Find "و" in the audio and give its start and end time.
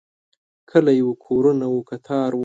1.07-1.11, 1.73-1.77, 2.35-2.39